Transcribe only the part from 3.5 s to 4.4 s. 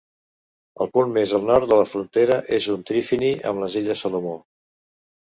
amb les Illes Salomó.